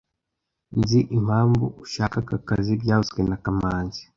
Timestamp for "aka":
2.23-2.37